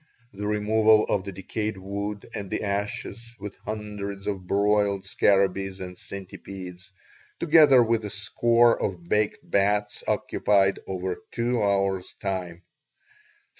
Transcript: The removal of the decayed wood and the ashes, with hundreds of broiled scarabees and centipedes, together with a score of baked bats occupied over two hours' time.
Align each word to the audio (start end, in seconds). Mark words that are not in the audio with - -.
The 0.33 0.47
removal 0.47 1.03
of 1.03 1.25
the 1.25 1.31
decayed 1.31 1.77
wood 1.77 2.27
and 2.33 2.49
the 2.49 2.63
ashes, 2.63 3.35
with 3.39 3.55
hundreds 3.57 4.25
of 4.25 4.47
broiled 4.47 5.05
scarabees 5.05 5.79
and 5.79 5.95
centipedes, 5.95 6.91
together 7.39 7.83
with 7.83 8.03
a 8.03 8.09
score 8.09 8.81
of 8.81 9.07
baked 9.07 9.47
bats 9.47 10.03
occupied 10.07 10.79
over 10.87 11.21
two 11.29 11.61
hours' 11.61 12.15
time. 12.19 12.63